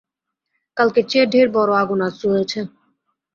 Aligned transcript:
কালকের 0.77 1.05
চেয়ে 1.07 1.25
ঢের 1.25 1.47
বড়ো 1.55 1.73
আগুন 1.81 1.99
আজ 2.01 2.13
জ্বলেছে। 2.21 2.59